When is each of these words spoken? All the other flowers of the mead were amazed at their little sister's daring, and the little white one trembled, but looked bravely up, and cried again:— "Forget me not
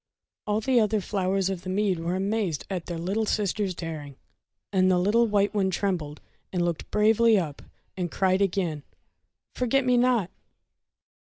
All 0.47 0.61
the 0.61 0.79
other 0.79 0.99
flowers 0.99 1.47
of 1.51 1.61
the 1.61 1.69
mead 1.69 1.99
were 1.99 2.15
amazed 2.15 2.65
at 2.71 2.87
their 2.87 2.97
little 2.97 3.27
sister's 3.27 3.75
daring, 3.75 4.15
and 4.73 4.89
the 4.89 4.97
little 4.97 5.27
white 5.27 5.53
one 5.53 5.69
trembled, 5.69 6.21
but 6.51 6.59
looked 6.61 6.89
bravely 6.89 7.37
up, 7.37 7.61
and 7.95 8.09
cried 8.09 8.41
again:— 8.41 8.81
"Forget 9.53 9.85
me 9.85 9.97
not 9.97 10.31